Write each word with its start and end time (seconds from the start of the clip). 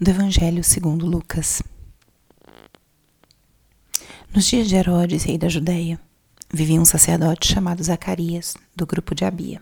do 0.00 0.12
Evangelho 0.12 0.62
segundo 0.62 1.04
Lucas. 1.04 1.60
Nos 4.32 4.44
dias 4.44 4.68
de 4.68 4.76
Herodes, 4.76 5.24
rei 5.24 5.36
da 5.36 5.48
Judéia, 5.48 6.00
vivia 6.52 6.80
um 6.80 6.84
sacerdote 6.84 7.52
chamado 7.52 7.82
Zacarias, 7.82 8.54
do 8.76 8.86
grupo 8.86 9.12
de 9.12 9.24
Abia. 9.24 9.60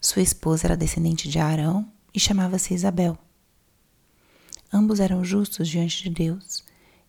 Sua 0.00 0.22
esposa 0.22 0.66
era 0.66 0.78
descendente 0.78 1.28
de 1.28 1.38
Arão 1.38 1.86
e 2.14 2.18
chamava-se 2.18 2.72
Isabel. 2.72 3.18
Ambos 4.72 4.98
eram 4.98 5.22
justos 5.22 5.68
diante 5.68 6.02
de 6.02 6.08
Deus 6.08 6.64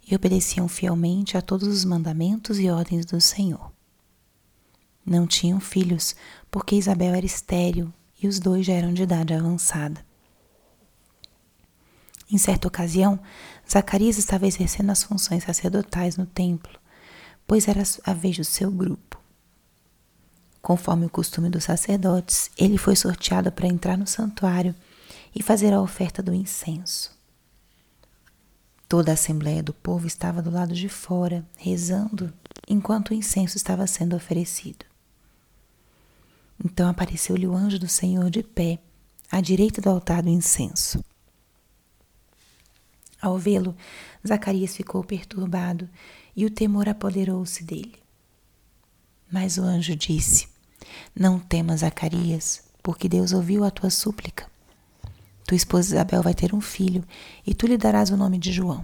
e 0.05 0.13
obedeciam 0.13 0.67
fielmente 0.67 1.37
a 1.37 1.41
todos 1.41 1.69
os 1.69 1.85
mandamentos 1.85 2.59
e 2.59 2.69
ordens 2.69 3.05
do 3.05 3.21
Senhor. 3.21 3.71
Não 5.05 5.25
tinham 5.25 5.61
filhos, 5.61 6.17
porque 6.49 6.75
Isabel 6.75 7.13
era 7.13 7.25
estéril 7.25 7.93
e 8.21 8.27
os 8.27 8.41
dois 8.41 8.65
já 8.65 8.73
eram 8.73 8.93
de 8.93 9.03
idade 9.03 9.33
avançada. 9.33 10.10
Em 12.31 12.37
certa 12.37 12.67
ocasião, 12.67 13.19
Zacarias 13.69 14.17
estava 14.17 14.47
exercendo 14.47 14.89
as 14.89 15.03
funções 15.03 15.43
sacerdotais 15.43 16.15
no 16.15 16.25
templo, 16.25 16.79
pois 17.45 17.67
era 17.67 17.83
a 18.05 18.13
vez 18.13 18.37
do 18.37 18.45
seu 18.45 18.71
grupo. 18.71 19.19
Conforme 20.61 21.07
o 21.07 21.09
costume 21.09 21.49
dos 21.49 21.65
sacerdotes, 21.65 22.49
ele 22.57 22.77
foi 22.77 22.95
sorteado 22.95 23.51
para 23.51 23.67
entrar 23.67 23.97
no 23.97 24.07
santuário 24.07 24.73
e 25.35 25.43
fazer 25.43 25.73
a 25.73 25.81
oferta 25.81 26.23
do 26.23 26.33
incenso. 26.33 27.11
Toda 28.87 29.11
a 29.11 29.13
assembleia 29.13 29.63
do 29.63 29.73
povo 29.73 30.07
estava 30.07 30.41
do 30.41 30.51
lado 30.51 30.73
de 30.73 30.87
fora, 30.87 31.45
rezando, 31.57 32.31
enquanto 32.67 33.09
o 33.09 33.13
incenso 33.13 33.57
estava 33.57 33.87
sendo 33.87 34.15
oferecido. 34.15 34.85
Então 36.63 36.87
apareceu-lhe 36.87 37.47
o 37.47 37.55
anjo 37.55 37.79
do 37.79 37.87
Senhor 37.87 38.29
de 38.29 38.43
pé, 38.43 38.79
à 39.31 39.41
direita 39.41 39.81
do 39.81 39.89
altar 39.89 40.21
do 40.21 40.29
incenso. 40.29 41.03
Ao 43.21 43.37
vê-lo, 43.37 43.75
Zacarias 44.27 44.75
ficou 44.75 45.03
perturbado 45.03 45.87
e 46.35 46.43
o 46.43 46.49
temor 46.49 46.89
apoderou-se 46.89 47.63
dele. 47.63 47.99
Mas 49.31 49.59
o 49.59 49.61
anjo 49.61 49.95
disse: 49.95 50.47
Não 51.15 51.37
temas, 51.37 51.81
Zacarias, 51.81 52.63
porque 52.81 53.07
Deus 53.07 53.31
ouviu 53.31 53.63
a 53.63 53.69
tua 53.69 53.91
súplica. 53.91 54.49
Tua 55.45 55.55
esposa 55.55 55.95
Isabel 55.95 56.23
vai 56.23 56.33
ter 56.33 56.55
um 56.55 56.61
filho 56.61 57.03
e 57.45 57.53
tu 57.53 57.67
lhe 57.67 57.77
darás 57.77 58.09
o 58.09 58.17
nome 58.17 58.39
de 58.39 58.51
João. 58.51 58.83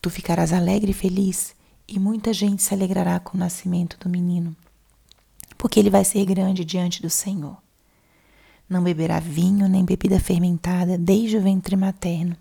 Tu 0.00 0.08
ficarás 0.08 0.52
alegre 0.52 0.92
e 0.92 0.94
feliz, 0.94 1.56
e 1.88 1.98
muita 1.98 2.32
gente 2.32 2.62
se 2.62 2.72
alegrará 2.72 3.18
com 3.18 3.36
o 3.36 3.40
nascimento 3.40 3.98
do 3.98 4.08
menino, 4.08 4.54
porque 5.58 5.80
ele 5.80 5.90
vai 5.90 6.04
ser 6.04 6.24
grande 6.24 6.64
diante 6.64 7.02
do 7.02 7.10
Senhor. 7.10 7.56
Não 8.68 8.82
beberá 8.82 9.18
vinho 9.18 9.68
nem 9.68 9.84
bebida 9.84 10.20
fermentada 10.20 10.96
desde 10.96 11.36
o 11.36 11.42
ventre 11.42 11.76
materno 11.76 12.36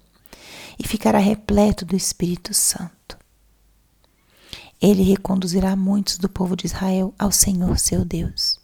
e 0.78 0.88
ficará 0.88 1.20
repleto 1.20 1.86
do 1.86 1.96
Espírito 1.96 2.54
Santo. 2.54 3.18
Ele 4.82 5.04
reconduzirá 5.04 5.76
muitos 5.76 6.18
do 6.18 6.28
povo 6.28 6.56
de 6.56 6.66
Israel 6.66 7.14
ao 7.18 7.32
Senhor 7.32 7.80
seu 7.80 8.04
Deus, 8.04 8.60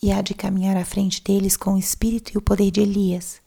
e 0.00 0.12
há 0.12 0.22
de 0.22 0.34
caminhar 0.34 0.76
à 0.76 0.84
frente 0.84 1.22
deles 1.22 1.56
com 1.56 1.74
o 1.74 1.78
espírito 1.78 2.32
e 2.32 2.38
o 2.38 2.42
poder 2.42 2.70
de 2.70 2.80
Elias, 2.80 3.40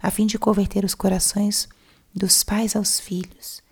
a 0.00 0.10
fim 0.10 0.26
de 0.26 0.38
converter 0.38 0.84
os 0.84 0.94
corações 0.94 1.68
dos 2.14 2.44
pais 2.44 2.76
aos 2.76 3.00
filhos, 3.00 3.62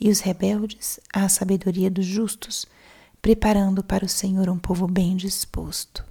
e 0.00 0.08
os 0.08 0.20
rebeldes 0.20 0.98
à 1.12 1.28
sabedoria 1.28 1.90
dos 1.90 2.06
justos, 2.06 2.64
preparando 3.20 3.82
para 3.82 4.06
o 4.06 4.08
Senhor 4.08 4.48
um 4.48 4.58
povo 4.58 4.86
bem 4.86 5.14
disposto. 5.16 6.04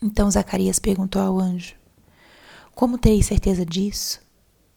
Então 0.00 0.30
Zacarias 0.30 0.78
perguntou 0.78 1.20
ao 1.20 1.38
anjo: 1.38 1.74
Como 2.74 2.96
terei 2.96 3.22
certeza 3.22 3.66
disso? 3.66 4.21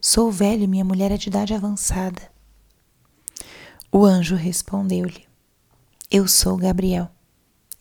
Sou 0.07 0.31
velho 0.31 0.61
e 0.61 0.67
minha 0.67 0.85
mulher 0.85 1.11
é 1.11 1.17
de 1.17 1.29
idade 1.29 1.55
avançada. 1.55 2.21
O 3.91 4.05
anjo 4.05 4.35
respondeu-lhe: 4.35 5.25
Eu 6.11 6.27
sou 6.27 6.55
Gabriel. 6.57 7.09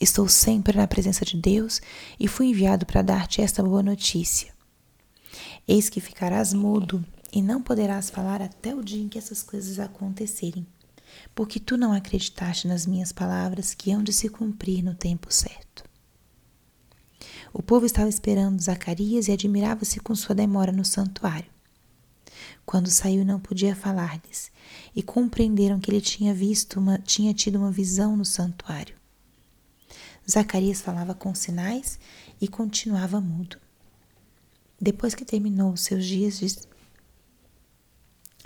Estou 0.01 0.27
sempre 0.27 0.75
na 0.75 0.87
presença 0.87 1.23
de 1.23 1.37
Deus 1.37 1.83
e 2.19 2.27
fui 2.27 2.47
enviado 2.47 2.87
para 2.87 3.03
dar-te 3.03 3.43
esta 3.43 3.63
boa 3.63 3.83
notícia. 3.83 4.55
Eis 5.69 5.91
que 5.91 6.01
ficarás 6.01 6.55
mudo 6.55 7.05
e 7.31 7.43
não 7.43 7.61
poderás 7.61 8.09
falar 8.09 8.41
até 8.41 8.75
o 8.75 8.83
dia 8.83 9.03
em 9.03 9.09
que 9.11 9.19
essas 9.19 9.43
coisas 9.43 9.79
acontecerem, 9.79 10.67
porque 11.35 11.61
tu 11.61 11.77
não 11.77 11.93
acreditaste 11.93 12.67
nas 12.67 12.87
minhas 12.87 13.13
palavras 13.13 13.75
que 13.75 13.93
hão 13.93 14.03
de 14.03 14.15
se 14.15 14.31
cumprir 14.31 14.83
no 14.83 14.95
tempo 14.95 15.31
certo. 15.31 15.85
O 17.53 17.63
povo 17.63 17.85
estava 17.85 18.09
esperando 18.09 18.63
Zacarias 18.63 19.29
e 19.29 19.33
admirava-se 19.33 20.01
com 20.01 20.15
sua 20.15 20.35
demora 20.35 20.73
no 20.73 20.87
santuário. 20.87 21.54
Quando 22.65 22.91
saiu, 22.91 23.25
não 23.25 23.39
podia 23.39 23.77
falar-lhes, 23.77 24.51
e 24.97 25.03
compreenderam 25.03 25.79
que 25.79 25.91
ele 25.91 26.01
tinha 26.01 26.33
visto 26.33 26.81
uma, 26.81 26.99
tinha 26.99 27.35
tido 27.35 27.57
uma 27.57 27.71
visão 27.71 28.17
no 28.17 28.25
santuário. 28.25 28.97
Zacarias 30.29 30.81
falava 30.81 31.15
com 31.15 31.35
sinais 31.35 31.99
e 32.41 32.49
continuava 32.49 33.21
mudo. 33.21 33.59
Depois 34.81 35.15
que 35.15 35.25
terminou 35.25 35.77
seus 35.77 36.05
dias 36.05 36.39
de 36.39 36.57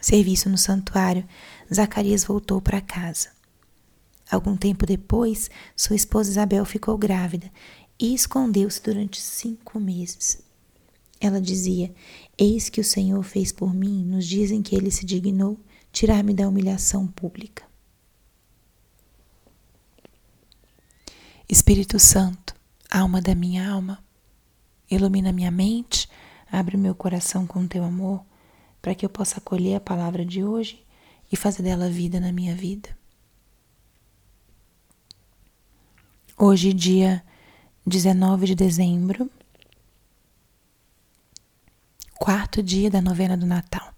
serviço 0.00 0.48
no 0.48 0.58
santuário, 0.58 1.26
Zacarias 1.72 2.24
voltou 2.24 2.60
para 2.60 2.80
casa. 2.80 3.30
Algum 4.30 4.56
tempo 4.56 4.84
depois, 4.84 5.50
sua 5.74 5.96
esposa 5.96 6.30
Isabel 6.30 6.64
ficou 6.64 6.98
grávida 6.98 7.50
e 7.98 8.14
escondeu-se 8.14 8.82
durante 8.82 9.20
cinco 9.20 9.80
meses. 9.80 10.47
Ela 11.20 11.40
dizia: 11.40 11.94
Eis 12.36 12.68
que 12.68 12.80
o 12.80 12.84
Senhor 12.84 13.22
fez 13.22 13.52
por 13.52 13.74
mim 13.74 14.04
nos 14.04 14.26
dias 14.26 14.50
em 14.50 14.62
que 14.62 14.74
ele 14.74 14.90
se 14.90 15.04
dignou 15.04 15.58
tirar-me 15.92 16.32
da 16.32 16.48
humilhação 16.48 17.06
pública. 17.06 17.66
Espírito 21.48 21.98
Santo, 21.98 22.54
alma 22.90 23.20
da 23.22 23.34
minha 23.34 23.68
alma, 23.68 24.04
ilumina 24.90 25.32
minha 25.32 25.50
mente, 25.50 26.08
abre 26.50 26.76
meu 26.76 26.94
coração 26.94 27.46
com 27.46 27.66
teu 27.66 27.82
amor, 27.82 28.22
para 28.80 28.94
que 28.94 29.04
eu 29.04 29.10
possa 29.10 29.38
acolher 29.38 29.76
a 29.76 29.80
palavra 29.80 30.24
de 30.24 30.44
hoje 30.44 30.84
e 31.32 31.36
fazer 31.36 31.62
dela 31.62 31.88
vida 31.88 32.20
na 32.20 32.32
minha 32.32 32.54
vida. 32.54 32.96
Hoje, 36.36 36.72
dia 36.72 37.24
19 37.86 38.46
de 38.46 38.54
dezembro, 38.54 39.30
quarto 42.18 42.62
dia 42.62 42.90
da 42.90 43.00
novena 43.00 43.36
do 43.36 43.46
Natal. 43.46 43.94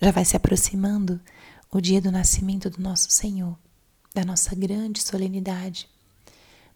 Já 0.00 0.10
vai 0.10 0.24
se 0.24 0.36
aproximando 0.36 1.20
o 1.70 1.80
dia 1.80 2.00
do 2.00 2.10
nascimento 2.10 2.70
do 2.70 2.80
nosso 2.80 3.10
Senhor, 3.10 3.56
da 4.14 4.24
nossa 4.24 4.54
grande 4.54 5.02
solenidade. 5.02 5.88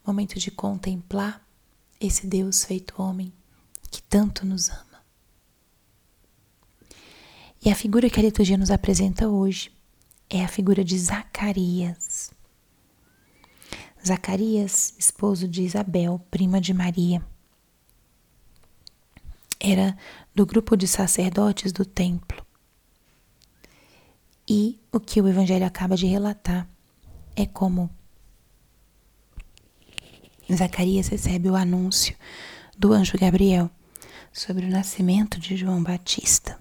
Momento 0.06 0.38
de 0.38 0.50
contemplar 0.50 1.44
esse 2.00 2.26
Deus 2.26 2.65
feito 2.65 3.00
homem 3.00 3.32
que 3.91 4.03
tanto 4.03 4.47
nos 4.47 4.69
ama. 4.69 5.03
E 7.65 7.71
a 7.71 7.75
figura 7.75 8.09
que 8.09 8.21
a 8.21 8.22
liturgia 8.22 8.56
nos 8.56 8.71
apresenta 8.71 9.28
hoje 9.28 9.72
é 10.28 10.44
a 10.44 10.48
figura 10.48 10.84
de 10.84 10.98
Zacarias. 10.98 12.31
Zacarias, 14.06 14.94
esposo 14.98 15.47
de 15.47 15.62
Isabel, 15.62 16.25
prima 16.31 16.60
de 16.60 16.72
Maria 16.72 17.22
era 19.60 19.97
do 20.34 20.47
grupo 20.47 20.76
de 20.76 20.88
sacerdotes 20.88 21.71
do 21.72 21.84
templo. 21.84 22.44
E 24.48 24.81
o 24.91 24.98
que 24.98 25.21
o 25.21 25.28
Evangelho 25.28 25.66
acaba 25.66 25.97
de 25.97 26.06
relatar 26.06 26.66
é 27.37 27.47
como 27.47 27.91
Zacarias 30.53 31.09
recebe 31.09 31.48
o 31.48 31.54
anúncio 31.54 32.16
do 32.76 32.93
anjo 32.93 33.16
Gabriel 33.19 33.71
sobre 34.32 34.66
o 34.66 34.71
nascimento 34.71 35.39
de 35.39 35.57
João 35.57 35.83
Batista. 35.83 36.59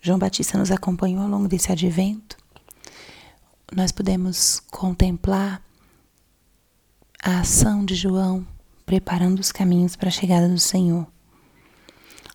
João 0.00 0.18
Batista 0.18 0.58
nos 0.58 0.70
acompanhou 0.70 1.22
ao 1.22 1.28
longo 1.28 1.46
desse 1.46 1.70
advento. 1.70 2.36
Nós 3.72 3.92
podemos 3.92 4.60
contemplar 4.70 5.62
a 7.22 7.40
ação 7.40 7.84
de 7.84 7.94
João 7.94 8.44
preparando 8.84 9.40
os 9.40 9.52
caminhos 9.52 9.96
para 9.96 10.08
a 10.08 10.12
chegada 10.12 10.48
do 10.48 10.58
Senhor. 10.58 11.06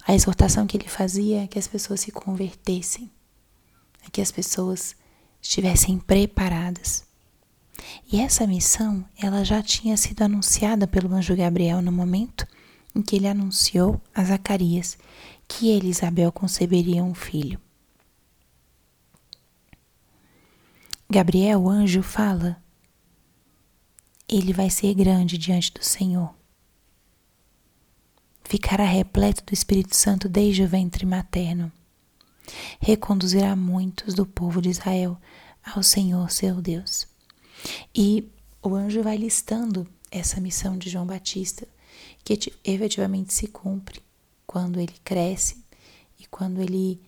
A 0.06 0.16
exortação 0.16 0.66
que 0.66 0.78
ele 0.78 0.88
fazia 0.88 1.44
é 1.44 1.48
que 1.48 1.60
as 1.60 1.68
pessoas 1.68 2.00
se 2.00 2.12
convertessem, 2.12 3.12
é 4.06 4.10
que 4.10 4.22
as 4.22 4.32
pessoas 4.32 4.96
estivessem 5.42 6.00
preparadas. 6.00 7.06
E 8.12 8.20
essa 8.20 8.48
missão, 8.48 9.06
ela 9.18 9.44
já 9.44 9.62
tinha 9.62 9.98
sido 9.98 10.22
anunciada 10.22 10.88
pelo 10.88 11.14
anjo 11.14 11.36
Gabriel 11.36 11.82
no 11.82 11.92
momento 11.92 12.48
em 12.96 13.02
que 13.02 13.16
ele 13.16 13.28
anunciou 13.28 14.02
a 14.16 14.24
Zacarias 14.24 14.98
que 15.48 15.70
ele 15.70 15.88
e 15.88 15.92
Isabel 15.92 16.32
conceberiam 16.32 17.10
um 17.10 17.14
filho. 17.14 17.60
Gabriel, 21.10 21.62
o 21.62 21.70
anjo, 21.70 22.02
fala: 22.02 22.62
Ele 24.30 24.54
vai 24.54 24.70
ser 24.70 24.94
grande 24.94 25.38
diante 25.38 25.74
do 25.74 25.84
Senhor 25.84 26.38
ficará 28.48 28.86
repleto 28.86 29.44
do 29.44 29.54
Espírito 29.54 29.96
Santo 29.96 30.30
desde 30.30 30.64
o 30.64 30.68
ventre 30.68 31.06
materno. 31.06 31.72
Reconduzirá 32.80 33.56
muitos 33.56 34.14
do 34.14 34.26
povo 34.26 34.62
de 34.62 34.70
Israel 34.70 35.18
ao 35.64 35.84
Senhor 35.84 36.32
seu 36.32 36.62
Deus. 36.62 37.08
E 37.94 38.32
o 38.64 38.74
anjo 38.74 39.04
vai 39.04 39.18
listando 39.18 39.86
essa 40.10 40.40
missão 40.40 40.78
de 40.78 40.90
João 40.90 41.06
Batista, 41.06 41.68
que 42.24 42.40
efetivamente 42.64 43.34
se 43.34 43.48
cumpre 43.48 44.02
quando 44.46 44.80
ele 44.80 44.96
cresce 45.04 45.62
e 46.18 46.26
quando 46.28 46.62
ele 46.62 47.02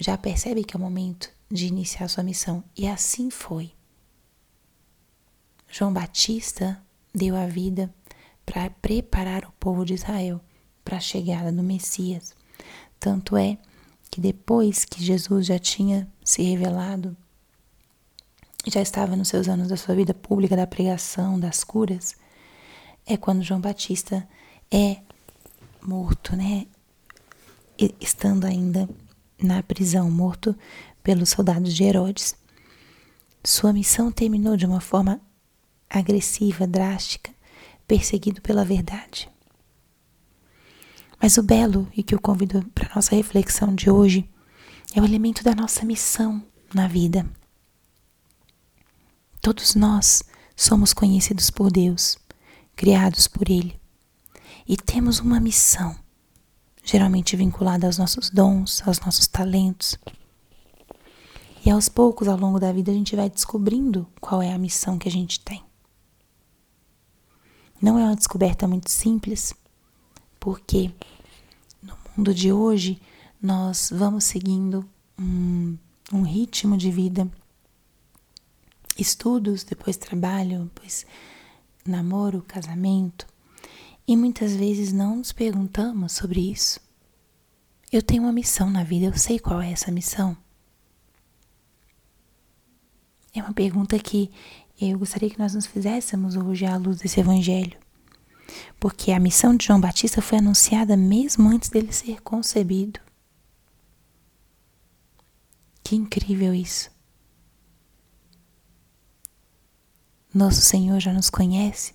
já 0.00 0.16
percebe 0.16 0.64
que 0.64 0.74
é 0.74 0.78
o 0.78 0.82
momento 0.82 1.30
de 1.50 1.66
iniciar 1.66 2.08
sua 2.08 2.24
missão. 2.24 2.64
E 2.74 2.88
assim 2.88 3.30
foi. 3.30 3.72
João 5.68 5.92
Batista 5.92 6.82
deu 7.14 7.36
a 7.36 7.46
vida 7.46 7.92
para 8.44 8.70
preparar 8.70 9.44
o 9.44 9.52
povo 9.60 9.84
de 9.84 9.94
Israel 9.94 10.40
para 10.82 10.96
a 10.96 11.00
chegada 11.00 11.52
do 11.52 11.62
Messias. 11.62 12.34
Tanto 12.98 13.36
é 13.36 13.58
que 14.10 14.20
depois 14.20 14.84
que 14.86 15.04
Jesus 15.04 15.46
já 15.46 15.58
tinha 15.58 16.08
se 16.24 16.42
revelado, 16.42 17.14
já 18.66 18.80
estava 18.80 19.14
nos 19.14 19.28
seus 19.28 19.48
anos 19.48 19.68
da 19.68 19.76
sua 19.76 19.94
vida 19.94 20.14
pública, 20.14 20.56
da 20.56 20.66
pregação, 20.66 21.38
das 21.38 21.62
curas, 21.62 22.16
é 23.06 23.16
quando 23.16 23.42
João 23.42 23.60
Batista 23.60 24.26
é 24.70 24.98
morto, 25.82 26.34
né? 26.34 26.66
Estando 28.00 28.46
ainda 28.46 28.88
na 29.40 29.62
prisão, 29.62 30.10
morto 30.10 30.56
pelos 31.02 31.28
soldados 31.28 31.74
de 31.74 31.84
Herodes. 31.84 32.34
Sua 33.44 33.72
missão 33.72 34.10
terminou 34.10 34.56
de 34.56 34.66
uma 34.66 34.80
forma 34.80 35.20
agressiva, 35.88 36.66
drástica, 36.66 37.30
perseguido 37.86 38.42
pela 38.42 38.64
verdade. 38.64 39.30
Mas 41.20 41.36
o 41.36 41.42
belo 41.42 41.88
e 41.96 42.02
que 42.02 42.14
eu 42.14 42.20
convido 42.20 42.64
para 42.74 42.94
nossa 42.94 43.14
reflexão 43.14 43.74
de 43.74 43.90
hoje 43.90 44.28
é 44.94 45.00
o 45.00 45.04
elemento 45.04 45.42
da 45.42 45.54
nossa 45.54 45.84
missão 45.84 46.42
na 46.72 46.86
vida. 46.86 47.26
Todos 49.40 49.74
nós 49.74 50.22
somos 50.54 50.92
conhecidos 50.92 51.50
por 51.50 51.70
Deus, 51.70 52.16
criados 52.76 53.26
por 53.26 53.48
Ele, 53.48 53.78
e 54.66 54.76
temos 54.76 55.18
uma 55.18 55.40
missão, 55.40 55.96
geralmente 56.84 57.36
vinculada 57.36 57.86
aos 57.86 57.98
nossos 57.98 58.30
dons, 58.30 58.82
aos 58.86 59.00
nossos 59.00 59.26
talentos. 59.26 59.96
E 61.64 61.70
aos 61.70 61.88
poucos, 61.88 62.28
ao 62.28 62.38
longo 62.38 62.60
da 62.60 62.72
vida, 62.72 62.90
a 62.90 62.94
gente 62.94 63.16
vai 63.16 63.28
descobrindo 63.28 64.06
qual 64.20 64.40
é 64.40 64.52
a 64.52 64.58
missão 64.58 64.98
que 64.98 65.08
a 65.08 65.12
gente 65.12 65.40
tem. 65.40 65.67
Não 67.80 67.96
é 67.96 68.04
uma 68.04 68.16
descoberta 68.16 68.66
muito 68.66 68.90
simples, 68.90 69.54
porque 70.40 70.90
no 71.80 71.96
mundo 72.16 72.34
de 72.34 72.52
hoje 72.52 73.00
nós 73.40 73.90
vamos 73.94 74.24
seguindo 74.24 74.84
um, 75.16 75.78
um 76.12 76.22
ritmo 76.22 76.76
de 76.76 76.90
vida, 76.90 77.30
estudos, 78.98 79.62
depois 79.62 79.96
trabalho, 79.96 80.64
depois 80.64 81.06
namoro, 81.86 82.44
casamento, 82.46 83.26
e 84.08 84.16
muitas 84.16 84.56
vezes 84.56 84.92
não 84.92 85.16
nos 85.16 85.30
perguntamos 85.30 86.12
sobre 86.12 86.50
isso. 86.50 86.80
Eu 87.92 88.02
tenho 88.02 88.24
uma 88.24 88.32
missão 88.32 88.68
na 88.68 88.82
vida, 88.82 89.06
eu 89.06 89.16
sei 89.16 89.38
qual 89.38 89.62
é 89.62 89.70
essa 89.70 89.92
missão. 89.92 90.36
É 93.32 93.40
uma 93.40 93.52
pergunta 93.54 93.96
que 94.00 94.30
eu 94.80 94.98
gostaria 94.98 95.28
que 95.28 95.38
nós 95.38 95.54
nos 95.54 95.66
fizéssemos 95.66 96.36
hoje 96.36 96.64
à 96.64 96.76
luz 96.76 96.98
desse 96.98 97.20
evangelho. 97.20 97.76
Porque 98.78 99.12
a 99.12 99.18
missão 99.18 99.56
de 99.56 99.66
João 99.66 99.80
Batista 99.80 100.22
foi 100.22 100.38
anunciada 100.38 100.96
mesmo 100.96 101.48
antes 101.48 101.68
dele 101.68 101.92
ser 101.92 102.20
concebido. 102.22 103.00
Que 105.82 105.96
incrível 105.96 106.54
isso! 106.54 106.90
Nosso 110.32 110.60
Senhor 110.60 111.00
já 111.00 111.12
nos 111.12 111.30
conhece 111.30 111.94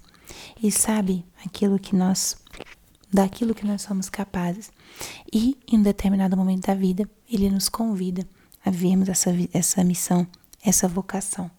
e 0.62 0.72
sabe 0.72 1.26
aquilo 1.46 1.80
que 1.80 1.96
nós 1.96 2.36
daquilo 3.14 3.54
que 3.54 3.66
nós 3.66 3.84
somos 3.84 4.10
capazes. 4.10 4.72
E 5.32 5.58
em 5.68 5.78
um 5.78 5.84
determinado 5.84 6.36
momento 6.36 6.66
da 6.66 6.74
vida, 6.74 7.08
ele 7.30 7.50
nos 7.50 7.70
convida 7.70 8.28
a 8.66 8.72
vermos 8.72 9.08
essa, 9.08 9.30
essa 9.54 9.84
missão, 9.84 10.28
essa 10.64 10.88
vocação. 10.88 11.50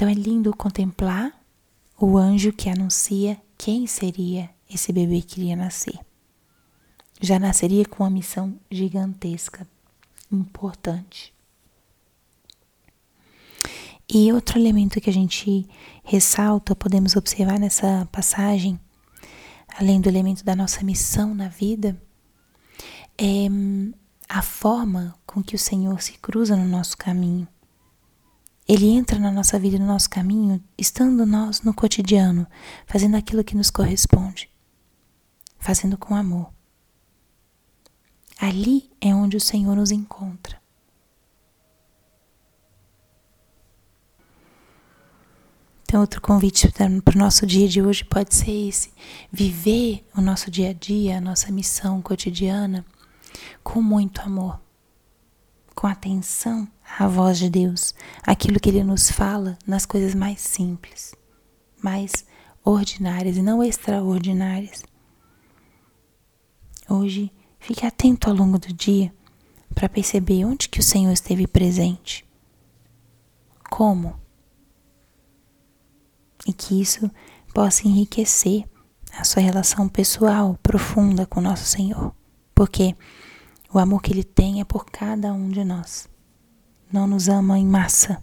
Então 0.00 0.08
é 0.08 0.14
lindo 0.14 0.56
contemplar 0.56 1.30
o 2.00 2.16
anjo 2.16 2.54
que 2.54 2.70
anuncia 2.70 3.38
quem 3.58 3.86
seria 3.86 4.48
esse 4.66 4.94
bebê 4.94 5.20
que 5.20 5.38
iria 5.38 5.54
nascer. 5.54 6.00
Já 7.20 7.38
nasceria 7.38 7.84
com 7.84 8.02
uma 8.02 8.08
missão 8.08 8.58
gigantesca, 8.70 9.68
importante. 10.32 11.34
E 14.08 14.32
outro 14.32 14.58
elemento 14.58 15.02
que 15.02 15.10
a 15.10 15.12
gente 15.12 15.68
ressalta, 16.02 16.74
podemos 16.74 17.14
observar 17.14 17.58
nessa 17.58 18.08
passagem, 18.10 18.80
além 19.76 20.00
do 20.00 20.08
elemento 20.08 20.42
da 20.42 20.56
nossa 20.56 20.82
missão 20.82 21.34
na 21.34 21.48
vida, 21.48 22.00
é 23.18 23.48
a 24.26 24.40
forma 24.40 25.14
com 25.26 25.42
que 25.42 25.54
o 25.54 25.58
Senhor 25.58 26.00
se 26.00 26.12
cruza 26.12 26.56
no 26.56 26.66
nosso 26.66 26.96
caminho. 26.96 27.46
Ele 28.70 28.86
entra 28.86 29.18
na 29.18 29.32
nossa 29.32 29.58
vida, 29.58 29.80
no 29.80 29.86
nosso 29.86 30.08
caminho, 30.08 30.62
estando 30.78 31.26
nós 31.26 31.60
no 31.62 31.74
cotidiano, 31.74 32.46
fazendo 32.86 33.16
aquilo 33.16 33.42
que 33.42 33.56
nos 33.56 33.68
corresponde, 33.68 34.48
fazendo 35.58 35.98
com 35.98 36.14
amor. 36.14 36.52
Ali 38.38 38.88
é 39.00 39.12
onde 39.12 39.36
o 39.36 39.40
Senhor 39.40 39.74
nos 39.74 39.90
encontra. 39.90 40.62
Então, 45.82 46.00
outro 46.00 46.20
convite 46.20 46.68
para 47.04 47.16
o 47.16 47.18
nosso 47.18 47.44
dia 47.44 47.66
de 47.66 47.82
hoje 47.82 48.04
pode 48.04 48.36
ser 48.36 48.68
esse: 48.68 48.92
viver 49.32 50.06
o 50.16 50.20
nosso 50.20 50.48
dia 50.48 50.70
a 50.70 50.72
dia, 50.72 51.18
a 51.18 51.20
nossa 51.20 51.50
missão 51.50 52.00
cotidiana, 52.00 52.86
com 53.64 53.82
muito 53.82 54.20
amor, 54.20 54.60
com 55.74 55.86
atenção 55.86 56.68
à 56.98 57.06
voz 57.06 57.38
de 57.38 57.48
Deus, 57.48 57.94
aquilo 58.22 58.60
que 58.60 58.68
Ele 58.68 58.84
nos 58.84 59.10
fala 59.10 59.58
nas 59.66 59.86
coisas 59.86 60.14
mais 60.14 60.40
simples, 60.40 61.14
mais 61.82 62.24
ordinárias 62.64 63.36
e 63.36 63.42
não 63.42 63.62
extraordinárias. 63.62 64.82
Hoje, 66.88 67.32
fique 67.58 67.86
atento 67.86 68.28
ao 68.28 68.36
longo 68.36 68.58
do 68.58 68.72
dia 68.72 69.12
para 69.74 69.88
perceber 69.88 70.44
onde 70.44 70.68
que 70.68 70.80
o 70.80 70.82
Senhor 70.82 71.12
esteve 71.12 71.46
presente. 71.46 72.26
Como? 73.70 74.18
E 76.46 76.52
que 76.52 76.80
isso 76.80 77.10
possa 77.54 77.86
enriquecer 77.86 78.64
a 79.12 79.24
sua 79.24 79.42
relação 79.42 79.88
pessoal 79.88 80.58
profunda 80.62 81.26
com 81.26 81.40
nosso 81.40 81.64
Senhor. 81.64 82.14
Porque 82.54 82.96
o 83.72 83.78
amor 83.78 84.02
que 84.02 84.12
Ele 84.12 84.24
tem 84.24 84.60
é 84.60 84.64
por 84.64 84.84
cada 84.86 85.32
um 85.32 85.48
de 85.48 85.64
nós. 85.64 86.08
Não 86.92 87.06
nos 87.06 87.28
ama 87.28 87.58
em 87.58 87.66
massa, 87.66 88.22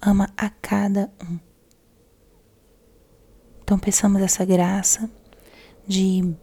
ama 0.00 0.30
a 0.36 0.50
cada 0.50 1.10
um. 1.24 1.38
Então, 3.62 3.78
peçamos 3.78 4.20
essa 4.20 4.44
graça 4.44 5.10
de 5.86 6.34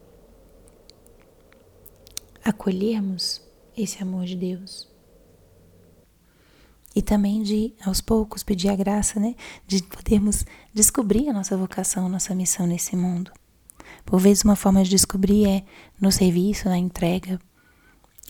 acolhermos 2.44 3.42
esse 3.78 4.01
amor 4.01 4.25
de 4.25 4.36
Deus. 4.36 4.89
E 6.96 7.01
também 7.04 7.44
de, 7.44 7.75
aos 7.86 8.01
poucos, 8.01 8.44
pedir 8.44 8.70
a 8.70 8.75
graça, 8.75 9.20
né, 9.20 9.36
de 9.68 9.84
podermos 9.84 10.44
descobrir 10.74 11.30
a 11.30 11.34
nossa 11.34 11.56
vocação, 11.56 12.08
a 12.08 12.10
nossa 12.10 12.34
missão 12.34 12.66
nesse 12.66 12.96
mundo. 12.96 13.32
Por 14.04 14.20
vezes, 14.20 14.44
uma 14.44 14.56
forma 14.56 14.84
de 14.84 14.89
descobrir 14.89 15.48
é 15.48 15.63
no 16.01 16.12
serviço, 16.12 16.68
na 16.68 16.78
entrega, 16.78 17.39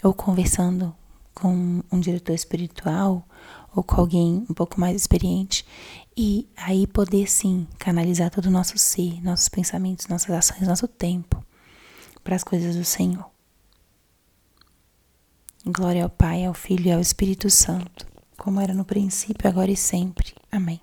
ou 0.03 0.13
conversando 0.13 0.96
com 1.34 1.82
um 1.91 2.00
diretor 2.00 2.34
espiritual 2.34 3.25
ou 3.75 3.84
com 3.84 4.01
alguém 4.01 4.46
um 4.50 4.53
pouco 4.53 4.79
mais 4.79 4.96
experiente 4.96 5.65
e 6.15 6.48
aí 6.58 6.86
poder 6.86 7.29
sim 7.29 7.68
canalizar 7.77 8.29
todo 8.29 8.48
o 8.48 8.51
nosso 8.51 8.77
ser, 8.77 9.24
nossos 9.24 9.48
pensamentos, 9.48 10.08
nossas 10.08 10.32
ações, 10.32 10.68
nosso 10.68 10.88
tempo 10.88 11.44
para 12.24 12.36
as 12.36 12.44
coisas 12.44 12.75
do 12.75 12.84
Senhor. 12.84 13.25
Glória 15.65 16.03
ao 16.03 16.10
Pai, 16.10 16.46
ao 16.46 16.53
Filho 16.53 16.88
e 16.88 16.91
ao 16.91 17.00
Espírito 17.00 17.50
Santo, 17.50 18.06
como 18.38 18.60
era 18.60 18.74
no 18.74 18.86
princípio, 18.86 19.48
agora 19.48 19.72
e 19.72 19.75
sempre. 19.75 20.34
Amém. 20.51 20.82